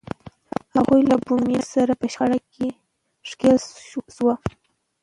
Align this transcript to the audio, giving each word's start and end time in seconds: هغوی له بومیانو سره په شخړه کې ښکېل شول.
هغوی 0.75 1.01
له 1.09 1.15
بومیانو 1.25 1.69
سره 1.73 1.93
په 2.01 2.05
شخړه 2.13 2.39
کې 2.53 2.67
ښکېل 3.29 3.57
شول. 4.15 4.35